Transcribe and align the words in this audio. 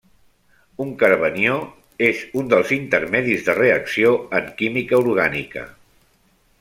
Un 0.85 0.93
carbanió 1.01 1.57
és 2.07 2.23
un 2.41 2.49
dels 2.53 2.73
intermedis 2.77 3.45
de 3.51 3.55
reacció 3.59 4.15
en 4.41 4.49
química 4.63 5.03
orgànica. 5.05 5.67